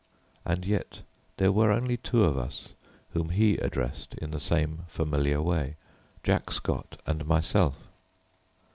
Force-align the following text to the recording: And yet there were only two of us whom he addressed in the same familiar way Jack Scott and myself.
And 0.45 0.65
yet 0.65 1.03
there 1.37 1.51
were 1.51 1.71
only 1.71 1.95
two 1.95 2.23
of 2.23 2.35
us 2.35 2.69
whom 3.11 3.29
he 3.29 3.57
addressed 3.57 4.15
in 4.15 4.31
the 4.31 4.39
same 4.39 4.81
familiar 4.87 5.39
way 5.43 5.75
Jack 6.23 6.49
Scott 6.51 6.99
and 7.05 7.23
myself. 7.27 7.87